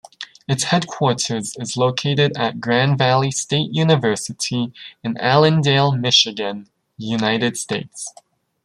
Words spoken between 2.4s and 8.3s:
Grand Valley State University in Allendale, Michigan, United States.